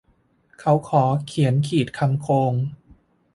[0.59, 2.53] เขาขอเขียนขีดคำโคลง